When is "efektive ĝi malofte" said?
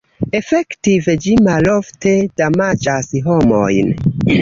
0.37-2.17